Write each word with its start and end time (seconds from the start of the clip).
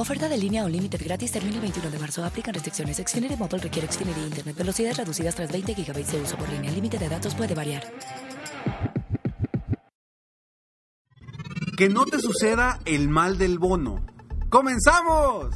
Oferta 0.00 0.30
de 0.30 0.38
línea 0.38 0.64
o 0.64 0.68
límite 0.68 0.96
gratis 0.96 1.30
termina 1.30 1.56
el 1.56 1.60
21 1.60 1.90
de 1.90 1.98
marzo. 1.98 2.24
Aplican 2.24 2.54
restricciones. 2.54 2.96
Xfinity 2.96 3.36
Mobile 3.36 3.58
requiere 3.58 3.86
Xfinity 3.86 4.20
Internet. 4.20 4.56
Velocidades 4.56 4.96
reducidas 4.96 5.34
tras 5.34 5.52
20 5.52 5.74
GB 5.74 6.06
de 6.06 6.20
uso 6.22 6.38
por 6.38 6.48
línea. 6.48 6.70
El 6.70 6.76
límite 6.76 6.96
de 6.96 7.06
datos 7.06 7.34
puede 7.34 7.54
variar. 7.54 7.82
Que 11.76 11.90
no 11.90 12.06
te 12.06 12.18
suceda 12.18 12.80
el 12.86 13.10
mal 13.10 13.36
del 13.36 13.58
bono. 13.58 14.06
¡Comenzamos! 14.48 15.54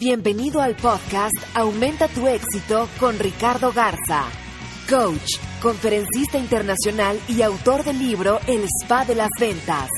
Bienvenido 0.00 0.60
al 0.60 0.74
podcast 0.74 1.36
Aumenta 1.54 2.08
tu 2.08 2.26
éxito 2.26 2.88
con 2.98 3.20
Ricardo 3.20 3.72
Garza, 3.72 4.24
coach, 4.90 5.38
conferencista 5.62 6.38
internacional 6.38 7.20
y 7.28 7.42
autor 7.42 7.84
del 7.84 8.00
libro 8.00 8.40
El 8.48 8.64
Spa 8.64 9.04
de 9.04 9.14
las 9.14 9.30
Ventas. 9.38 9.88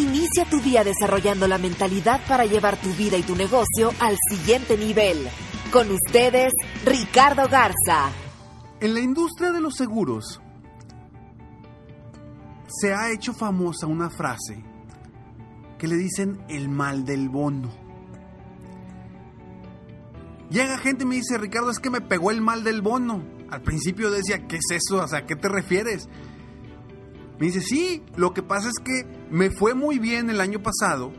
Inicia 0.00 0.46
tu 0.46 0.58
día 0.62 0.82
desarrollando 0.82 1.46
la 1.46 1.58
mentalidad 1.58 2.22
para 2.26 2.46
llevar 2.46 2.80
tu 2.80 2.88
vida 2.94 3.18
y 3.18 3.22
tu 3.22 3.36
negocio 3.36 3.92
al 4.00 4.16
siguiente 4.30 4.78
nivel. 4.78 5.28
Con 5.70 5.90
ustedes, 5.90 6.54
Ricardo 6.86 7.46
Garza. 7.50 8.10
En 8.80 8.94
la 8.94 9.00
industria 9.00 9.52
de 9.52 9.60
los 9.60 9.74
seguros 9.74 10.40
se 12.66 12.94
ha 12.94 13.12
hecho 13.12 13.34
famosa 13.34 13.86
una 13.86 14.08
frase 14.08 14.64
que 15.76 15.86
le 15.86 15.96
dicen 15.96 16.42
el 16.48 16.70
mal 16.70 17.04
del 17.04 17.28
bono. 17.28 17.70
Llega 20.48 20.78
gente 20.78 21.04
y 21.04 21.08
me 21.08 21.16
dice, 21.16 21.36
Ricardo, 21.36 21.70
es 21.70 21.78
que 21.78 21.90
me 21.90 22.00
pegó 22.00 22.30
el 22.30 22.40
mal 22.40 22.64
del 22.64 22.80
bono. 22.80 23.22
Al 23.50 23.60
principio 23.60 24.10
decía, 24.10 24.46
¿qué 24.46 24.56
es 24.56 24.70
eso? 24.70 24.96
O 24.96 25.06
sea, 25.06 25.18
¿a 25.20 25.26
qué 25.26 25.36
te 25.36 25.50
refieres? 25.50 26.08
Me 27.40 27.46
dice, 27.46 27.62
sí, 27.62 28.02
lo 28.16 28.34
que 28.34 28.42
pasa 28.42 28.68
es 28.68 28.78
que 28.84 29.06
me 29.30 29.50
fue 29.50 29.74
muy 29.74 29.98
bien 29.98 30.28
el 30.28 30.42
año 30.42 30.62
pasado. 30.62 31.10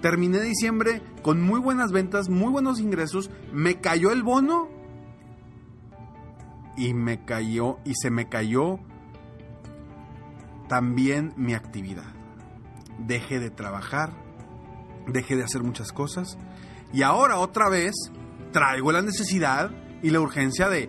Terminé 0.00 0.40
diciembre 0.40 1.02
con 1.22 1.42
muy 1.42 1.60
buenas 1.60 1.92
ventas, 1.92 2.30
muy 2.30 2.50
buenos 2.50 2.80
ingresos. 2.80 3.30
Me 3.52 3.78
cayó 3.78 4.10
el 4.10 4.22
bono 4.22 4.70
y 6.78 6.94
me 6.94 7.22
cayó 7.24 7.80
y 7.84 7.94
se 7.96 8.10
me 8.10 8.30
cayó 8.30 8.78
también 10.68 11.34
mi 11.36 11.52
actividad. 11.52 12.14
Dejé 13.06 13.38
de 13.38 13.50
trabajar, 13.50 14.14
dejé 15.06 15.36
de 15.36 15.44
hacer 15.44 15.62
muchas 15.62 15.92
cosas 15.92 16.38
y 16.94 17.02
ahora 17.02 17.38
otra 17.38 17.68
vez 17.68 17.94
traigo 18.52 18.90
la 18.90 19.02
necesidad 19.02 19.70
y 20.02 20.08
la 20.10 20.20
urgencia 20.20 20.70
de 20.70 20.88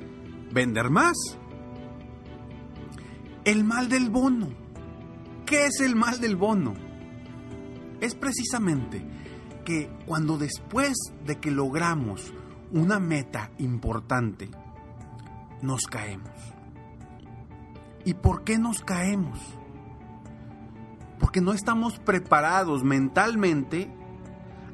vender 0.53 0.89
más. 0.89 1.17
El 3.43 3.65
mal 3.65 3.89
del 3.89 4.09
bono. 4.09 4.68
¿Qué 5.49 5.65
es 5.65 5.79
el 5.81 5.95
mal 5.95 6.21
del 6.21 6.35
bono? 6.35 6.75
Es 8.01 8.13
precisamente 8.13 9.03
que 9.65 9.89
cuando 10.05 10.37
después 10.37 10.95
de 11.25 11.39
que 11.39 11.49
logramos 11.49 12.31
una 12.71 12.99
meta 12.99 13.49
importante, 13.57 14.51
nos 15.63 15.87
caemos. 15.87 16.29
¿Y 18.05 18.13
por 18.13 18.43
qué 18.43 18.59
nos 18.59 18.81
caemos? 18.81 19.39
Porque 21.19 21.41
no 21.41 21.53
estamos 21.53 21.97
preparados 21.97 22.83
mentalmente 22.83 23.91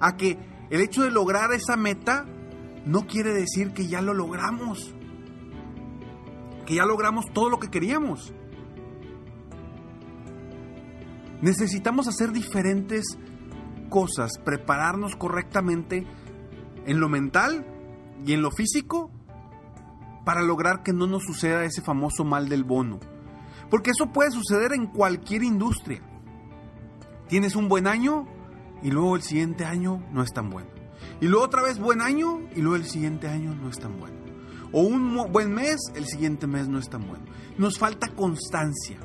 a 0.02 0.18
que 0.18 0.38
el 0.70 0.82
hecho 0.82 1.04
de 1.04 1.12
lograr 1.12 1.54
esa 1.54 1.78
meta 1.78 2.26
no 2.86 3.08
quiere 3.08 3.32
decir 3.32 3.72
que 3.72 3.88
ya 3.88 4.02
lo 4.02 4.14
logramos. 4.14 4.94
Que 6.66 6.76
ya 6.76 6.86
logramos 6.86 7.28
todo 7.32 7.50
lo 7.50 7.62
que 7.62 7.70
queríamos. 7.70 8.34
Necesitamos 11.42 12.08
hacer 12.08 12.32
diferentes 12.32 13.18
cosas, 13.90 14.32
prepararnos 14.44 15.16
correctamente 15.16 16.06
en 16.86 17.00
lo 17.00 17.10
mental 17.10 17.66
y 18.26 18.34
en 18.34 18.42
lo 18.42 18.52
físico 18.52 19.12
para 20.26 20.42
lograr 20.42 20.84
que 20.84 20.94
no 20.94 21.08
nos 21.08 21.24
suceda 21.24 21.64
ese 21.64 21.82
famoso 21.82 22.24
mal 22.24 22.50
del 22.50 22.64
bono. 22.64 23.00
Porque 23.70 23.92
eso 23.92 24.12
puede 24.12 24.32
suceder 24.32 24.74
en 24.74 24.88
cualquier 24.88 25.44
industria. 25.44 26.02
Tienes 27.28 27.56
un 27.56 27.68
buen 27.68 27.88
año 27.88 28.28
y 28.82 28.92
luego 28.92 29.16
el 29.16 29.22
siguiente 29.22 29.66
año 29.66 30.04
no 30.12 30.24
es 30.24 30.32
tan 30.34 30.50
bueno. 30.50 30.70
Y 31.22 31.28
luego 31.28 31.46
otra 31.46 31.62
vez 31.62 31.80
buen 31.80 32.02
año 32.02 32.42
y 32.56 32.62
luego 32.62 32.76
el 32.76 32.86
siguiente 32.86 33.28
año 33.28 33.56
no 33.56 33.70
es 33.70 33.80
tan 33.80 34.00
bueno. 34.00 34.16
O 34.72 34.82
un 34.82 35.32
buen 35.32 35.54
mes, 35.54 35.78
el 35.96 36.06
siguiente 36.06 36.48
mes 36.48 36.68
no 36.68 36.80
es 36.80 36.90
tan 36.90 37.08
bueno. 37.08 37.26
Nos 37.58 37.78
falta 37.78 38.10
constancia. 38.10 38.98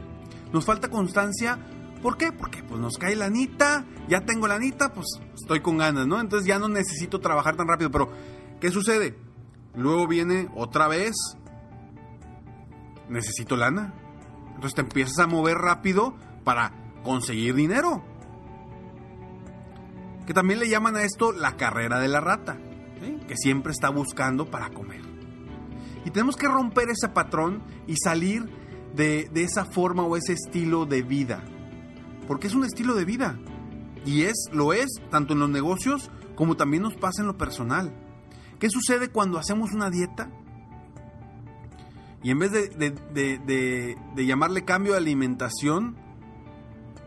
Nos 0.53 0.65
falta 0.65 0.89
constancia 0.89 1.59
¿Por 2.03 2.17
qué? 2.17 2.33
Porque 2.33 2.63
pues 2.63 2.81
nos 2.81 2.97
cae 2.97 3.15
la 3.15 3.27
anita, 3.27 3.85
ya 4.09 4.25
tengo 4.25 4.49
la 4.49 4.55
anita, 4.55 4.93
pues 4.93 5.07
estoy 5.35 5.61
con 5.61 5.77
ganas, 5.77 6.07
¿no? 6.07 6.19
Entonces 6.19 6.47
ya 6.47 6.59
no 6.59 6.69
necesito 6.69 7.21
trabajar 7.21 7.57
tan 7.57 7.69
rápido. 7.69 7.91
Pero, 7.91 8.11
¿qué 8.59 8.71
sucede? 8.71 9.19
Luego 9.75 10.09
viene 10.09 10.49
otra 10.55 10.89
vez, 10.89 11.15
necesito 13.09 13.57
lana. 13.57 13.95
Entonces 14.55 14.75
te 14.75 14.81
empiezas 14.81 15.19
a 15.19 15.27
mover 15.27 15.59
rápido 15.59 16.15
para 16.43 16.73
conseguir 17.05 17.55
dinero. 17.55 18.03
Que 20.27 20.33
también 20.33 20.61
le 20.61 20.69
llaman 20.69 20.97
a 20.97 21.03
esto 21.03 21.33
la 21.33 21.57
carrera 21.57 21.99
de 21.99 22.09
la 22.09 22.21
rata, 22.21 22.59
que 23.29 23.37
siempre 23.37 23.73
está 23.73 23.91
buscando 23.91 24.51
para 24.51 24.71
comer. 24.71 25.03
Y 26.07 26.11
tenemos 26.11 26.37
que 26.37 26.49
romper 26.49 26.89
ese 26.89 27.09
patrón 27.11 27.63
y 27.87 27.97
salir 27.97 28.49
de, 28.95 29.29
de 29.33 29.43
esa 29.43 29.67
forma 29.67 30.03
o 30.05 30.17
ese 30.17 30.33
estilo 30.33 30.87
de 30.87 31.03
vida 31.03 31.43
porque 32.31 32.47
es 32.47 32.55
un 32.55 32.65
estilo 32.65 32.95
de 32.95 33.05
vida. 33.05 33.41
Y 34.07 34.23
es, 34.23 34.37
lo 34.53 34.73
es, 34.73 34.87
tanto 35.11 35.33
en 35.33 35.41
los 35.41 35.51
negocios 35.51 36.13
como 36.37 36.57
también 36.57 36.85
nos 36.85 36.95
pasa 36.95 37.23
en 37.23 37.27
lo 37.27 37.37
personal. 37.37 37.93
¿Qué 38.61 38.71
sucede 38.71 39.09
cuando 39.09 39.37
hacemos 39.37 39.73
una 39.73 39.91
dieta? 39.91 40.31
Y 42.23 42.31
en 42.31 42.39
vez 42.39 42.53
de, 42.53 43.97
llamarle 44.15 44.65
cambio 44.65 44.93
de 44.93 44.99
alimentación, 44.99 45.97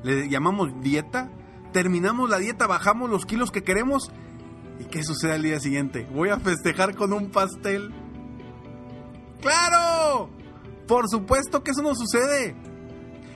le 0.03 0.27
llamamos 0.27 0.81
dieta, 0.81 1.31
terminamos 1.71 2.29
la 2.29 2.39
dieta, 2.39 2.67
bajamos 2.67 3.09
los 3.09 3.25
kilos 3.25 3.49
que 3.49 3.63
queremos. 3.63 4.11
¿Y 4.77 4.83
qué 4.83 5.03
sucede 5.03 5.35
al 5.35 5.43
día 5.43 5.61
siguiente? 5.61 6.05
Voy 6.13 6.31
a 6.31 6.39
festejar 6.41 6.97
con 6.97 7.13
un 7.13 7.31
pastel. 7.31 7.93
¡Claro! 9.39 10.29
Por 10.85 11.07
supuesto 11.07 11.63
que 11.63 11.71
eso 11.71 11.81
no 11.81 11.95
sucede 11.95 12.72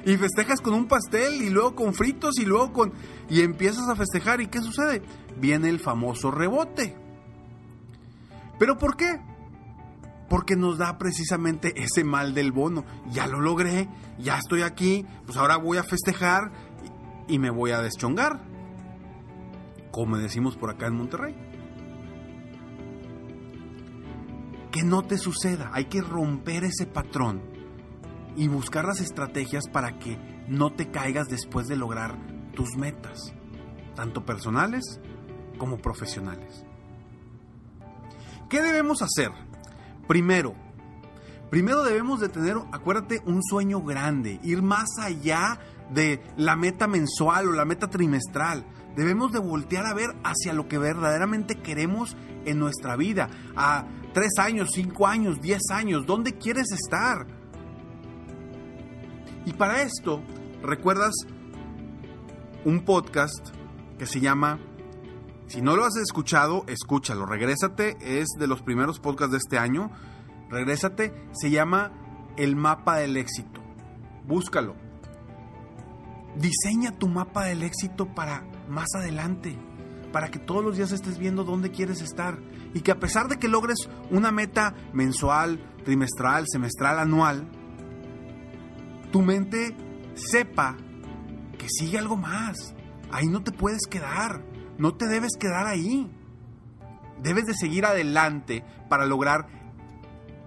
y 0.05 0.15
festejas 0.17 0.61
con 0.61 0.73
un 0.73 0.88
pastel 0.88 1.41
y 1.41 1.49
luego 1.49 1.75
con 1.75 1.94
fritos 1.94 2.39
y 2.39 2.45
luego 2.45 2.71
con... 2.71 2.94
y 3.29 3.41
empiezas 3.41 3.89
a 3.89 3.95
festejar 3.95 4.41
y 4.41 4.47
¿qué 4.47 4.61
sucede? 4.61 5.01
Viene 5.38 5.69
el 5.69 5.79
famoso 5.79 6.31
rebote. 6.31 6.95
¿Pero 8.59 8.77
por 8.77 8.95
qué? 8.95 9.19
Porque 10.29 10.55
nos 10.55 10.77
da 10.77 10.97
precisamente 10.97 11.73
ese 11.75 12.03
mal 12.03 12.33
del 12.33 12.51
bono. 12.51 12.85
Ya 13.11 13.27
lo 13.27 13.39
logré, 13.39 13.88
ya 14.17 14.38
estoy 14.38 14.61
aquí, 14.61 15.05
pues 15.25 15.38
ahora 15.38 15.57
voy 15.57 15.77
a 15.77 15.83
festejar 15.83 16.51
y, 17.27 17.39
me 17.39 17.49
voy 17.49 17.71
a 17.71 17.81
deschongar. 17.81 18.41
Como 19.91 20.17
decimos 20.17 20.55
por 20.57 20.69
acá 20.69 20.88
en 20.88 20.95
Monterrey. 20.95 21.35
Que 24.71 24.83
no 24.83 25.03
te 25.03 25.17
suceda, 25.17 25.71
hay 25.73 25.85
que 25.85 26.01
romper 26.01 26.65
ese 26.65 26.85
patrón 26.85 27.56
y 28.37 28.47
buscar 28.47 28.85
las 28.85 29.01
estrategias 29.01 29.67
para 29.67 29.99
que 29.99 30.17
no 30.47 30.71
te 30.71 30.89
caigas 30.89 31.27
después 31.27 31.67
de 31.67 31.75
lograr 31.75 32.15
tus 32.53 32.77
metas, 32.77 33.33
tanto 33.95 34.25
personales 34.25 35.01
como 35.57 35.79
profesionales. 35.79 36.63
¿Qué 38.49 38.61
debemos 38.61 39.01
hacer? 39.01 39.31
Primero, 40.07 40.55
Primero 41.49 41.83
debemos 41.83 42.19
de 42.19 42.27
tener, 42.27 42.57
acuérdate, 42.73 43.21
un 43.25 43.41
sueño 43.41 43.81
grande, 43.81 44.39
ir 44.43 44.61
más 44.61 44.89
allá 44.99 45.57
de 45.89 46.21
la 46.35 46.57
meta 46.57 46.87
mensual 46.87 47.47
o 47.47 47.51
la 47.53 47.63
meta 47.63 47.89
trimestral. 47.89 48.65
Debemos 48.97 49.31
de 49.31 49.39
voltear 49.39 49.85
a 49.85 49.93
ver 49.93 50.09
hacia 50.25 50.51
lo 50.51 50.67
que 50.67 50.77
verdaderamente 50.77 51.61
queremos 51.61 52.17
en 52.43 52.59
nuestra 52.59 52.97
vida. 52.97 53.29
A 53.55 53.85
tres 54.13 54.33
años, 54.39 54.71
cinco 54.73 55.07
años, 55.07 55.39
diez 55.41 55.61
años, 55.71 56.05
¿dónde 56.05 56.37
quieres 56.37 56.67
estar? 56.73 57.25
Y 59.47 59.53
para 59.53 59.81
esto, 59.81 60.21
¿recuerdas 60.61 61.13
un 62.65 62.83
podcast 62.83 63.55
que 63.97 64.05
se 64.05 64.19
llama 64.19 64.59
si 65.47 65.61
no 65.61 65.77
lo 65.77 65.85
has 65.85 65.95
escuchado, 65.95 66.65
escúchalo, 66.67 67.25
regrésate, 67.25 67.95
es 68.01 68.27
de 68.38 68.47
los 68.47 68.61
primeros 68.61 68.99
podcasts 68.99 69.31
de 69.31 69.38
este 69.38 69.57
año. 69.57 69.89
Regrésate, 70.49 71.13
se 71.31 71.49
llama 71.49 71.94
El 72.35 72.57
mapa 72.57 72.97
del 72.97 73.15
éxito. 73.15 73.61
Búscalo. 74.25 74.75
Diseña 76.35 76.97
tu 76.99 77.07
mapa 77.07 77.45
del 77.45 77.63
éxito 77.63 78.13
para 78.13 78.44
más 78.67 78.94
adelante, 78.95 79.57
para 80.11 80.29
que 80.29 80.39
todos 80.39 80.61
los 80.61 80.75
días 80.75 80.91
estés 80.91 81.17
viendo 81.17 81.45
dónde 81.45 81.71
quieres 81.71 82.01
estar 82.01 82.38
y 82.73 82.81
que 82.81 82.91
a 82.91 82.99
pesar 82.99 83.29
de 83.29 83.39
que 83.39 83.47
logres 83.47 83.77
una 84.11 84.33
meta 84.33 84.75
mensual, 84.91 85.57
trimestral, 85.85 86.44
semestral, 86.51 86.99
anual, 86.99 87.49
tu 89.12 89.21
mente 89.21 89.75
sepa 90.15 90.77
que 91.57 91.68
sigue 91.69 91.98
algo 91.98 92.15
más. 92.15 92.74
Ahí 93.12 93.27
no 93.27 93.44
te 93.44 93.51
puedes 93.51 93.88
quedar 93.89 94.42
no 94.77 94.94
te 94.94 95.07
debes 95.07 95.31
quedar 95.39 95.65
ahí. 95.68 96.09
Debes 97.21 97.45
de 97.45 97.54
seguir 97.54 97.86
adelante 97.86 98.63
para 98.89 99.06
lograr 99.06 99.48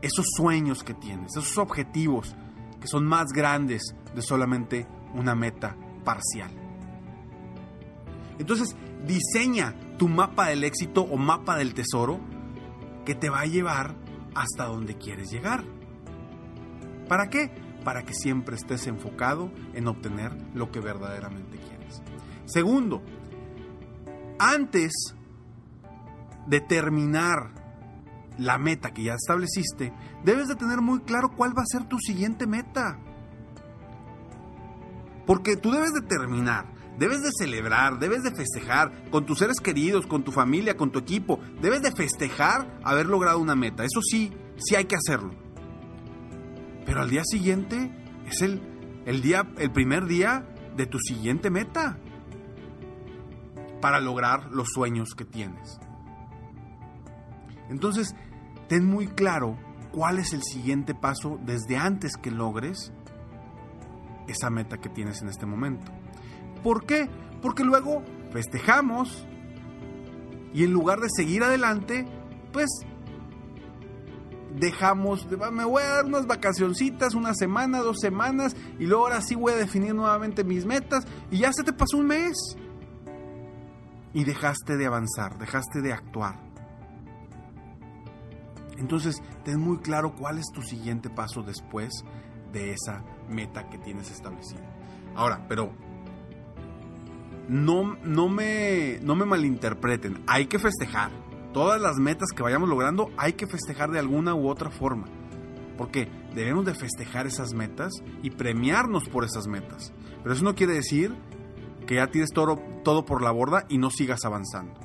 esos 0.02 0.26
sueños 0.36 0.84
que 0.84 0.94
tienes, 0.94 1.36
esos 1.36 1.58
objetivos 1.58 2.34
que 2.80 2.86
son 2.86 3.04
más 3.04 3.26
grandes 3.34 3.94
de 4.14 4.22
solamente 4.22 4.86
una 5.14 5.34
meta 5.34 5.76
parcial. 6.04 6.50
Entonces, 8.38 8.74
diseña 9.04 9.74
tu 9.98 10.08
mapa 10.08 10.46
del 10.46 10.64
éxito 10.64 11.02
o 11.02 11.16
mapa 11.18 11.56
del 11.58 11.74
tesoro 11.74 12.20
que 13.04 13.14
te 13.14 13.28
va 13.28 13.40
a 13.40 13.46
llevar 13.46 13.96
hasta 14.34 14.64
donde 14.64 14.96
quieres 14.96 15.30
llegar. 15.30 15.64
¿Para 17.08 17.28
qué? 17.28 17.50
Para 17.84 18.02
que 18.04 18.14
siempre 18.14 18.56
estés 18.56 18.86
enfocado 18.86 19.50
en 19.74 19.88
obtener 19.88 20.36
lo 20.54 20.70
que 20.70 20.80
verdaderamente 20.80 21.58
quieres. 21.58 22.02
Segundo, 22.44 23.02
antes 24.38 24.92
de 26.46 26.60
terminar 26.60 27.54
la 28.38 28.58
meta 28.58 28.92
que 28.92 29.04
ya 29.04 29.14
estableciste, 29.14 29.92
debes 30.24 30.48
de 30.48 30.56
tener 30.56 30.80
muy 30.80 31.00
claro 31.00 31.30
cuál 31.36 31.56
va 31.56 31.62
a 31.62 31.66
ser 31.66 31.84
tu 31.84 31.98
siguiente 31.98 32.46
meta. 32.46 32.98
Porque 35.26 35.56
tú 35.56 35.70
debes 35.70 35.92
de 35.92 36.00
terminar, 36.02 36.66
debes 36.98 37.22
de 37.22 37.30
celebrar, 37.38 37.98
debes 37.98 38.22
de 38.22 38.30
festejar 38.32 39.10
con 39.10 39.26
tus 39.26 39.38
seres 39.38 39.60
queridos, 39.60 40.06
con 40.06 40.24
tu 40.24 40.32
familia, 40.32 40.76
con 40.76 40.90
tu 40.90 40.98
equipo. 40.98 41.38
Debes 41.60 41.82
de 41.82 41.92
festejar 41.92 42.80
haber 42.82 43.06
logrado 43.06 43.38
una 43.38 43.54
meta. 43.54 43.84
Eso 43.84 44.00
sí, 44.02 44.32
sí 44.56 44.74
hay 44.74 44.86
que 44.86 44.96
hacerlo. 44.96 45.34
Pero 46.84 47.02
al 47.02 47.10
día 47.10 47.22
siguiente 47.24 47.90
es 48.26 48.42
el, 48.42 48.60
el, 49.06 49.22
día, 49.22 49.48
el 49.58 49.70
primer 49.70 50.06
día 50.06 50.46
de 50.76 50.86
tu 50.86 50.98
siguiente 50.98 51.50
meta 51.50 51.98
para 53.80 54.00
lograr 54.00 54.50
los 54.50 54.68
sueños 54.68 55.14
que 55.16 55.24
tienes. 55.24 55.80
Entonces, 57.68 58.14
ten 58.68 58.86
muy 58.86 59.06
claro 59.06 59.56
cuál 59.92 60.18
es 60.18 60.32
el 60.32 60.42
siguiente 60.42 60.94
paso 60.94 61.38
desde 61.44 61.76
antes 61.76 62.16
que 62.16 62.30
logres 62.30 62.92
esa 64.28 64.50
meta 64.50 64.78
que 64.78 64.88
tienes 64.88 65.22
en 65.22 65.28
este 65.28 65.46
momento. 65.46 65.90
¿Por 66.62 66.84
qué? 66.84 67.08
Porque 67.42 67.64
luego 67.64 68.02
festejamos 68.32 69.26
y 70.52 70.64
en 70.64 70.72
lugar 70.72 71.00
de 71.00 71.08
seguir 71.14 71.42
adelante, 71.42 72.06
pues 72.52 72.68
dejamos, 74.58 75.26
me 75.52 75.64
voy 75.64 75.82
a 75.82 75.88
dar 75.88 76.04
unas 76.06 76.26
vacacioncitas, 76.26 77.14
una 77.14 77.34
semana, 77.34 77.78
dos 77.78 77.98
semanas, 78.00 78.56
y 78.78 78.86
luego 78.86 79.04
ahora 79.04 79.20
sí 79.20 79.34
voy 79.34 79.52
a 79.52 79.56
definir 79.56 79.94
nuevamente 79.94 80.44
mis 80.44 80.66
metas, 80.66 81.04
y 81.30 81.38
ya 81.38 81.52
se 81.52 81.62
te 81.62 81.72
pasó 81.72 81.98
un 81.98 82.06
mes 82.06 82.36
y 84.12 84.24
dejaste 84.24 84.76
de 84.76 84.86
avanzar, 84.86 85.38
dejaste 85.38 85.80
de 85.80 85.92
actuar. 85.92 86.40
Entonces, 88.78 89.22
ten 89.44 89.60
muy 89.60 89.78
claro 89.78 90.14
cuál 90.14 90.38
es 90.38 90.46
tu 90.52 90.62
siguiente 90.62 91.10
paso 91.10 91.42
después 91.42 91.92
de 92.52 92.72
esa 92.72 93.04
meta 93.28 93.68
que 93.68 93.78
tienes 93.78 94.10
establecida. 94.10 94.62
Ahora, 95.14 95.44
pero 95.48 95.72
no, 97.48 97.96
no, 98.04 98.28
me, 98.28 98.98
no 99.02 99.14
me 99.14 99.26
malinterpreten, 99.26 100.22
hay 100.26 100.46
que 100.46 100.58
festejar. 100.58 101.10
Todas 101.52 101.80
las 101.80 101.96
metas 101.96 102.30
que 102.34 102.42
vayamos 102.42 102.68
logrando 102.68 103.10
hay 103.16 103.32
que 103.32 103.46
festejar 103.46 103.90
de 103.90 103.98
alguna 103.98 104.34
u 104.34 104.48
otra 104.48 104.70
forma. 104.70 105.06
Porque 105.76 106.08
debemos 106.34 106.64
de 106.64 106.74
festejar 106.74 107.26
esas 107.26 107.54
metas 107.54 107.92
y 108.22 108.30
premiarnos 108.30 109.08
por 109.08 109.24
esas 109.24 109.46
metas. 109.46 109.92
Pero 110.22 110.34
eso 110.34 110.44
no 110.44 110.54
quiere 110.54 110.74
decir 110.74 111.14
que 111.86 111.96
ya 111.96 112.06
tires 112.08 112.30
todo, 112.32 112.56
todo 112.84 113.04
por 113.04 113.22
la 113.22 113.30
borda 113.30 113.64
y 113.68 113.78
no 113.78 113.90
sigas 113.90 114.24
avanzando. 114.24 114.78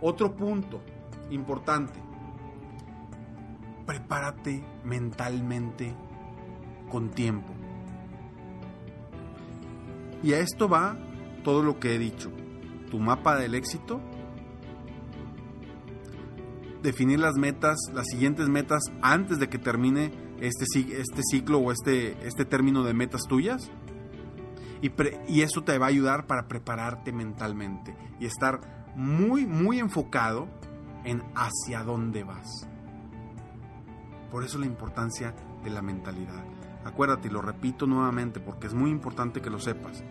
Otro 0.00 0.34
punto 0.36 0.82
importante. 1.30 2.00
Prepárate 3.84 4.64
mentalmente 4.84 5.94
con 6.90 7.10
tiempo. 7.10 7.52
Y 10.22 10.32
a 10.32 10.38
esto 10.38 10.68
va 10.68 10.96
todo 11.44 11.62
lo 11.62 11.78
que 11.78 11.94
he 11.94 11.98
dicho. 11.98 12.30
Tu 12.90 12.98
mapa 12.98 13.36
del 13.36 13.54
éxito. 13.54 14.00
Definir 16.86 17.18
las 17.18 17.34
metas, 17.34 17.76
las 17.92 18.06
siguientes 18.06 18.48
metas 18.48 18.80
antes 19.02 19.40
de 19.40 19.48
que 19.48 19.58
termine 19.58 20.12
este, 20.40 20.66
este 21.00 21.22
ciclo 21.28 21.58
o 21.58 21.72
este, 21.72 22.16
este 22.24 22.44
término 22.44 22.84
de 22.84 22.94
metas 22.94 23.22
tuyas 23.28 23.72
y, 24.80 25.40
eso 25.40 25.64
te 25.64 25.78
va 25.78 25.86
a 25.86 25.88
ayudar 25.88 26.28
para 26.28 26.46
prepararte 26.46 27.10
mentalmente 27.10 27.96
y 28.20 28.26
estar 28.26 28.92
muy, 28.94 29.46
muy 29.46 29.80
enfocado 29.80 30.46
en 31.02 31.24
hacia 31.34 31.82
dónde 31.82 32.22
vas. 32.22 32.68
Por 34.30 34.44
eso 34.44 34.56
la 34.60 34.66
importancia 34.66 35.34
de 35.64 35.70
la 35.70 35.82
mentalidad. 35.82 36.44
Acuérdate, 36.84 37.26
y 37.26 37.32
lo 37.32 37.42
repito 37.42 37.88
nuevamente 37.88 38.38
porque 38.38 38.68
es 38.68 38.74
muy 38.74 38.90
importante 38.90 39.40
que 39.40 39.50
lo 39.50 39.58
sepas. 39.58 40.04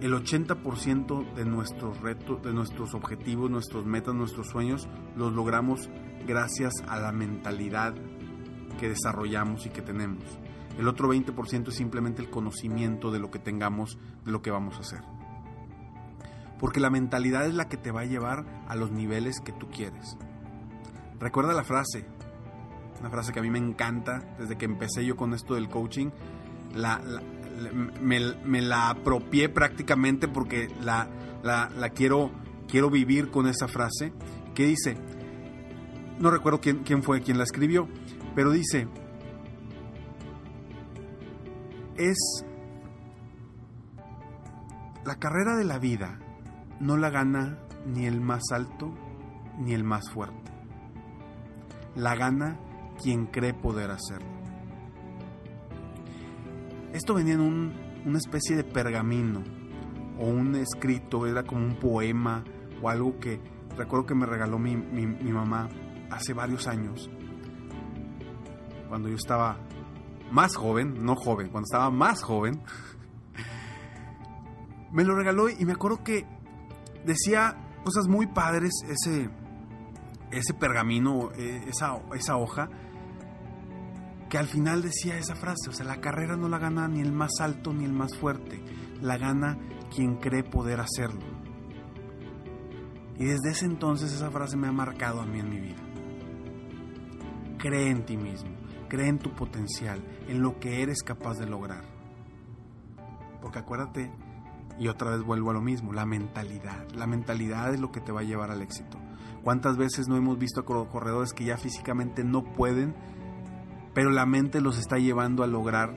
El 0.00 0.12
80% 0.12 1.34
de 1.34 1.44
nuestros 1.44 2.00
retos, 2.00 2.42
de 2.42 2.52
nuestros 2.52 2.94
objetivos, 2.94 3.50
nuestros 3.50 3.86
metas, 3.86 4.14
nuestros 4.14 4.48
sueños, 4.48 4.88
los 5.16 5.32
logramos 5.32 5.88
gracias 6.26 6.72
a 6.88 6.98
la 6.98 7.12
mentalidad 7.12 7.94
que 8.78 8.88
desarrollamos 8.88 9.66
y 9.66 9.70
que 9.70 9.82
tenemos. 9.82 10.24
El 10.78 10.88
otro 10.88 11.12
20% 11.12 11.68
es 11.68 11.74
simplemente 11.74 12.20
el 12.20 12.30
conocimiento 12.30 13.10
de 13.10 13.20
lo 13.20 13.30
que 13.30 13.38
tengamos, 13.38 13.98
de 14.24 14.32
lo 14.32 14.42
que 14.42 14.50
vamos 14.50 14.76
a 14.76 14.80
hacer. 14.80 15.00
Porque 16.58 16.80
la 16.80 16.90
mentalidad 16.90 17.46
es 17.46 17.54
la 17.54 17.68
que 17.68 17.76
te 17.76 17.92
va 17.92 18.00
a 18.00 18.06
llevar 18.06 18.44
a 18.66 18.74
los 18.74 18.90
niveles 18.90 19.40
que 19.40 19.52
tú 19.52 19.68
quieres. 19.68 20.16
Recuerda 21.20 21.54
la 21.54 21.64
frase, 21.64 22.06
una 23.00 23.10
frase 23.10 23.32
que 23.32 23.38
a 23.38 23.42
mí 23.42 23.50
me 23.50 23.58
encanta 23.58 24.34
desde 24.38 24.56
que 24.56 24.64
empecé 24.64 25.04
yo 25.04 25.16
con 25.16 25.32
esto 25.34 25.54
del 25.54 25.68
coaching. 25.68 26.10
Me, 28.00 28.62
la 28.62 28.90
apropié 28.90 29.48
prácticamente 29.48 30.28
porque 30.28 30.68
la, 30.82 31.08
quiero, 31.94 32.30
quiero 32.68 32.90
vivir 32.90 33.30
con 33.30 33.46
esa 33.46 33.68
frase 33.68 34.12
que 34.54 34.66
dice, 34.66 34.96
no 36.18 36.30
recuerdo 36.30 36.60
quién, 36.60 36.78
quién 36.84 37.02
fue 37.02 37.22
quien 37.22 37.38
la 37.38 37.44
escribió, 37.44 37.88
pero 38.34 38.50
dice, 38.50 38.88
es 41.96 42.44
la 45.04 45.16
carrera 45.16 45.56
de 45.56 45.64
la 45.64 45.78
vida 45.78 46.18
no 46.80 46.96
la 46.96 47.10
gana 47.10 47.58
ni 47.86 48.06
el 48.06 48.20
más 48.20 48.42
alto 48.52 48.92
ni 49.58 49.72
el 49.72 49.84
más 49.84 50.10
fuerte. 50.10 50.52
La 51.94 52.14
gana 52.16 52.58
quien 53.00 53.26
cree 53.26 53.54
poder 53.54 53.90
hacerlo. 53.90 54.33
Esto 56.94 57.12
venía 57.12 57.34
en 57.34 57.40
un, 57.40 57.74
una 58.06 58.16
especie 58.16 58.56
de 58.56 58.64
pergamino 58.64 59.42
o 60.18 60.26
un 60.26 60.54
escrito, 60.54 61.26
era 61.26 61.42
como 61.42 61.66
un 61.66 61.76
poema 61.78 62.42
o 62.80 62.88
algo 62.88 63.18
que 63.18 63.40
recuerdo 63.76 64.06
que 64.06 64.14
me 64.14 64.24
regaló 64.24 64.58
mi, 64.58 64.76
mi 64.76 65.32
mamá 65.32 65.68
hace 66.10 66.32
varios 66.32 66.68
años, 66.68 67.10
cuando 68.88 69.08
yo 69.08 69.16
estaba 69.16 69.58
más 70.30 70.54
joven, 70.54 71.04
no 71.04 71.16
joven, 71.16 71.48
cuando 71.48 71.66
estaba 71.66 71.90
más 71.90 72.22
joven, 72.22 72.62
me 74.92 75.02
lo 75.02 75.16
regaló 75.16 75.48
y 75.48 75.64
me 75.64 75.72
acuerdo 75.72 76.04
que 76.04 76.24
decía 77.04 77.56
cosas 77.82 78.06
muy 78.06 78.28
padres 78.28 78.72
ese, 78.88 79.28
ese 80.30 80.54
pergamino, 80.54 81.32
eh, 81.36 81.64
esa, 81.66 82.00
esa 82.14 82.36
hoja, 82.36 82.68
que 84.34 84.38
al 84.38 84.48
final 84.48 84.82
decía 84.82 85.16
esa 85.16 85.36
frase, 85.36 85.70
o 85.70 85.72
sea, 85.72 85.86
la 85.86 86.00
carrera 86.00 86.36
no 86.36 86.48
la 86.48 86.58
gana 86.58 86.88
ni 86.88 87.00
el 87.00 87.12
más 87.12 87.30
alto 87.38 87.72
ni 87.72 87.84
el 87.84 87.92
más 87.92 88.16
fuerte, 88.16 88.60
la 89.00 89.16
gana 89.16 89.56
quien 89.94 90.16
cree 90.16 90.42
poder 90.42 90.80
hacerlo. 90.80 91.24
Y 93.16 93.26
desde 93.26 93.50
ese 93.50 93.66
entonces 93.66 94.12
esa 94.12 94.32
frase 94.32 94.56
me 94.56 94.66
ha 94.66 94.72
marcado 94.72 95.20
a 95.20 95.24
mí 95.24 95.38
en 95.38 95.50
mi 95.50 95.60
vida. 95.60 95.82
Cree 97.58 97.90
en 97.90 98.04
ti 98.04 98.16
mismo, 98.16 98.50
cree 98.88 99.06
en 99.06 99.20
tu 99.20 99.36
potencial, 99.36 100.04
en 100.26 100.42
lo 100.42 100.58
que 100.58 100.82
eres 100.82 101.04
capaz 101.04 101.34
de 101.34 101.46
lograr. 101.46 101.84
Porque 103.40 103.60
acuérdate, 103.60 104.10
y 104.80 104.88
otra 104.88 105.12
vez 105.12 105.22
vuelvo 105.22 105.50
a 105.50 105.54
lo 105.54 105.60
mismo, 105.60 105.92
la 105.92 106.06
mentalidad. 106.06 106.88
La 106.92 107.06
mentalidad 107.06 107.72
es 107.72 107.78
lo 107.78 107.92
que 107.92 108.00
te 108.00 108.10
va 108.10 108.22
a 108.22 108.24
llevar 108.24 108.50
al 108.50 108.62
éxito. 108.62 108.98
¿Cuántas 109.44 109.76
veces 109.76 110.08
no 110.08 110.16
hemos 110.16 110.40
visto 110.40 110.64
corredores 110.64 111.32
que 111.32 111.44
ya 111.44 111.56
físicamente 111.56 112.24
no 112.24 112.42
pueden, 112.42 112.96
pero 113.94 114.10
la 114.10 114.26
mente 114.26 114.60
los 114.60 114.78
está 114.78 114.98
llevando 114.98 115.42
a 115.42 115.46
lograr 115.46 115.94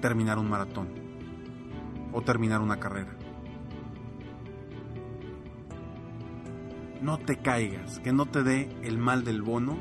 terminar 0.00 0.38
un 0.38 0.48
maratón 0.48 0.88
o 2.12 2.22
terminar 2.22 2.60
una 2.60 2.78
carrera? 2.78 3.16
No 7.02 7.18
te 7.18 7.36
caigas, 7.36 7.98
que 7.98 8.12
no 8.12 8.26
te 8.26 8.42
dé 8.42 8.74
el 8.82 8.96
mal 8.96 9.24
del 9.24 9.42
bono 9.42 9.76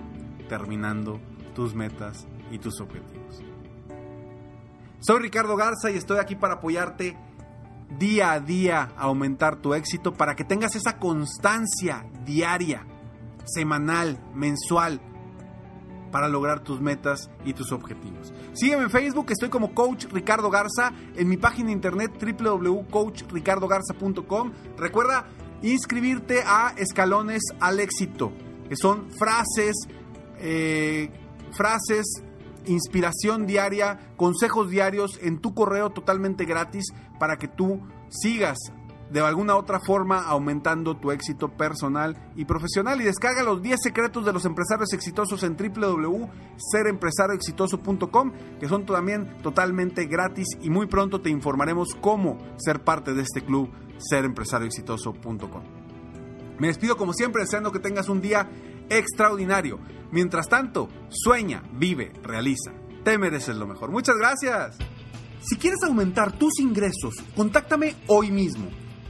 terminando 0.50 1.22
tus 1.56 1.74
metas 1.74 2.28
y 2.52 2.60
tus 2.60 2.82
objetivos. 2.82 3.42
Soy 5.00 5.20
Ricardo 5.22 5.56
Garza 5.56 5.92
y 5.92 5.98
estoy 5.98 6.20
aquí 6.20 6.36
para 6.36 6.56
apoyarte 6.56 7.18
día 7.98 8.32
a 8.32 8.40
día 8.40 8.92
a 8.98 9.04
aumentar 9.04 9.58
tu 9.58 9.74
éxito 9.74 10.14
para 10.14 10.36
que 10.36 10.44
tengas 10.44 10.76
esa 10.76 10.98
constancia 10.98 12.06
diaria, 12.26 12.86
semanal, 13.46 14.20
mensual, 14.34 15.02
para 16.14 16.30
lograr 16.30 16.62
tus 16.62 16.80
metas 16.80 17.30
y 17.44 17.52
tus 17.54 17.72
objetivos. 17.72 18.32
Sígueme 18.54 18.84
en 18.84 18.92
Facebook, 18.92 19.32
estoy 19.32 19.50
como 19.50 19.74
Coach 19.74 20.06
Ricardo 20.12 20.52
Garza, 20.52 20.94
en 21.16 21.28
mi 21.28 21.38
página 21.38 21.70
de 21.70 21.74
internet 21.74 22.12
www.coachricardogarza.com. 22.22 24.52
Recuerda 24.78 25.26
inscribirte 25.64 26.44
a 26.46 26.76
Escalones 26.78 27.42
al 27.60 27.80
Éxito, 27.80 28.32
que 28.70 28.76
son 28.76 29.10
frases, 29.12 29.88
eh, 30.38 31.10
frases 31.52 32.06
inspiración 32.66 33.46
diaria, 33.46 34.00
consejos 34.16 34.70
diarios 34.70 35.20
en 35.22 35.40
tu 35.40 35.54
correo 35.54 35.90
totalmente 35.90 36.46
gratis 36.46 36.86
para 37.20 37.38
que 37.38 37.48
tú 37.48 37.82
sigas 38.10 38.58
de 39.14 39.22
alguna 39.22 39.56
otra 39.56 39.80
forma 39.80 40.24
aumentando 40.24 40.98
tu 40.98 41.12
éxito 41.12 41.48
personal 41.50 42.18
y 42.36 42.46
profesional. 42.46 43.00
Y 43.00 43.04
descarga 43.04 43.44
los 43.44 43.62
10 43.62 43.80
secretos 43.82 44.26
de 44.26 44.34
los 44.34 44.44
empresarios 44.46 44.92
exitosos 44.92 45.44
en 45.44 45.56
www.serempresarioexitoso.com, 45.56 48.32
que 48.60 48.68
son 48.68 48.88
también 48.88 49.38
totalmente 49.44 50.08
gratis 50.08 50.48
y 50.62 50.72
muy 50.72 50.88
pronto 50.88 51.22
te 51.22 51.30
informaremos 51.30 51.90
cómo 52.02 52.40
ser 52.58 52.84
parte 52.84 53.14
de 53.14 53.22
este 53.22 53.46
club 53.46 53.70
serempresarioexitoso.com. 54.00 55.64
Me 56.58 56.66
despido 56.68 56.98
como 56.98 57.14
siempre 57.14 57.44
deseando 57.44 57.72
que 57.72 57.80
tengas 57.80 58.10
un 58.10 58.20
día 58.20 58.50
extraordinario. 58.90 59.80
Mientras 60.12 60.50
tanto, 60.50 60.90
sueña, 61.10 61.62
vive, 61.74 62.12
realiza. 62.24 62.74
Te 63.04 63.20
mereces 63.20 63.58
lo 63.58 63.68
mejor. 63.68 63.92
Muchas 63.92 64.16
gracias. 64.18 64.80
Si 65.42 65.58
quieres 65.58 65.84
aumentar 65.84 66.32
tus 66.32 66.60
ingresos, 66.60 67.14
contáctame 67.36 67.96
hoy 68.08 68.32
mismo. 68.32 68.70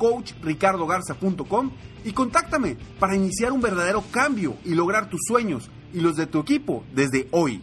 www.coachricardogarza.com 0.00 1.70
y 2.04 2.12
contáctame 2.12 2.76
para 2.98 3.14
iniciar 3.14 3.52
un 3.52 3.60
verdadero 3.60 4.02
cambio 4.10 4.56
y 4.64 4.74
lograr 4.74 5.10
tus 5.10 5.20
sueños 5.26 5.70
y 5.92 6.00
los 6.00 6.16
de 6.16 6.26
tu 6.26 6.40
equipo 6.40 6.82
desde 6.94 7.28
hoy. 7.30 7.62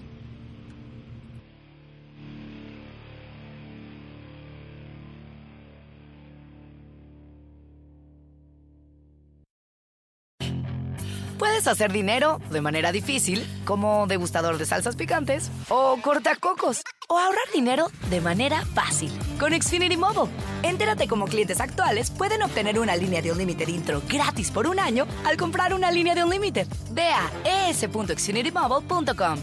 Puedes 11.39 11.67
hacer 11.67 11.91
dinero 11.91 12.39
de 12.49 12.61
manera 12.61 12.91
difícil, 12.91 13.45
como 13.63 14.07
degustador 14.07 14.57
de 14.57 14.65
salsas 14.65 14.95
picantes, 14.95 15.51
o 15.69 15.97
cortacocos, 16.01 16.81
o 17.09 17.19
ahorrar 17.19 17.45
dinero 17.53 17.91
de 18.09 18.21
manera 18.21 18.65
fácil 18.73 19.11
con 19.37 19.53
Xfinity 19.53 19.97
Mobile. 19.97 20.31
Entérate 20.63 21.07
cómo 21.07 21.25
clientes 21.25 21.61
actuales 21.61 22.11
pueden 22.11 22.41
obtener 22.41 22.79
una 22.79 22.95
línea 22.95 23.21
de 23.21 23.31
Unlimited 23.31 23.67
intro 23.67 24.01
gratis 24.07 24.51
por 24.51 24.67
un 24.67 24.79
año 24.79 25.07
al 25.25 25.37
comprar 25.37 25.73
una 25.73 25.91
línea 25.91 26.15
de 26.15 26.23
Unlimited. 26.23 26.67
Ve 26.91 27.09
a 27.09 27.69
es.xfinitymobile.com. 27.69 29.39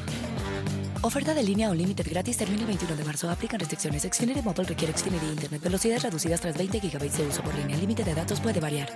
Oferta 1.02 1.34
de 1.34 1.42
línea 1.42 1.70
Unlimited 1.70 2.06
gratis 2.08 2.38
termina 2.38 2.62
el 2.62 2.66
21 2.66 2.96
de 2.96 3.04
marzo. 3.04 3.30
Aplican 3.30 3.60
restricciones. 3.60 4.02
Xfinity 4.02 4.42
Mobile 4.42 4.64
requiere 4.64 4.96
Xfinity 4.96 5.26
Internet. 5.26 5.62
Velocidades 5.62 6.02
reducidas 6.02 6.40
tras 6.40 6.56
20 6.56 6.80
GB 6.80 7.10
de 7.10 7.26
uso 7.26 7.42
por 7.42 7.54
línea. 7.54 7.74
El 7.74 7.80
límite 7.80 8.04
de 8.04 8.14
datos 8.14 8.40
puede 8.40 8.60
variar. 8.60 8.88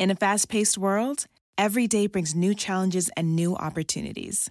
In 0.00 0.12
a 0.12 0.14
fast 0.14 0.48
paced 0.48 0.78
world, 0.78 1.26
every 1.56 1.88
day 1.88 2.06
brings 2.06 2.34
new 2.34 2.54
challenges 2.54 3.10
and 3.16 3.34
new 3.34 3.54
opportunities. 3.56 4.50